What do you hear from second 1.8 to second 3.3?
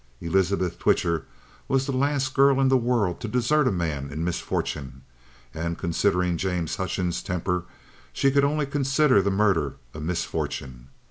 the last girl in the world to